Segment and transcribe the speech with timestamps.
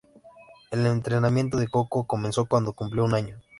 [0.71, 3.39] El entrenamiento de Koko comenzó cuando cumplió un año.